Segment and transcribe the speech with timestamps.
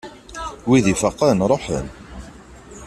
[0.69, 1.87] Wid ifaqen ṛuḥen!